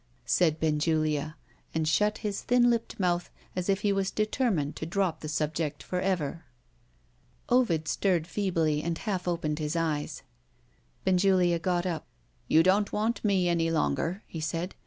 said 0.25 0.59
Benjulia 0.59 1.35
and 1.75 1.87
shut 1.87 2.17
his 2.25 2.41
thin 2.41 2.71
lipped 2.71 2.99
mouth 2.99 3.29
as 3.55 3.69
if 3.69 3.81
he 3.81 3.93
was 3.93 4.09
determined 4.09 4.75
to 4.77 4.85
drop 4.87 5.19
the 5.19 5.29
subject 5.29 5.83
for 5.83 5.99
ever. 6.01 6.43
Ovid 7.49 7.87
stirred 7.87 8.25
feebly, 8.25 8.81
and 8.81 8.97
half 8.97 9.27
opened 9.27 9.59
his 9.59 9.75
eyes. 9.75 10.23
Benjulia 11.05 11.59
got 11.59 11.85
up. 11.85 12.07
"You 12.47 12.63
don't 12.63 12.91
want 12.91 13.23
me 13.23 13.47
any 13.47 13.69
longer," 13.69 14.23
he 14.25 14.39
said. 14.39 14.73